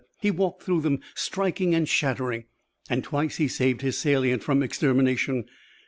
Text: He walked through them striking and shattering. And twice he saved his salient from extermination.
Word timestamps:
He 0.19 0.31
walked 0.31 0.63
through 0.63 0.81
them 0.81 0.99
striking 1.13 1.75
and 1.75 1.87
shattering. 1.87 2.45
And 2.89 3.03
twice 3.03 3.35
he 3.37 3.47
saved 3.47 3.81
his 3.81 3.99
salient 3.99 4.41
from 4.41 4.63
extermination. 4.63 5.45